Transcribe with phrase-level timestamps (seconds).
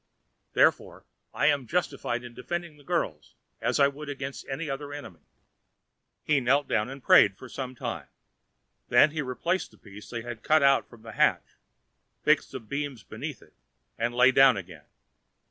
[0.53, 5.27] Therefore I am justified in defending the girls, as I would against any other enemy."
[6.23, 8.07] He knelt down and prayed for some time.
[8.89, 11.55] Then he replaced the piece they had cut out from the hatch,
[12.23, 13.53] fixed the beams beneath it,
[13.95, 14.87] and lay down again.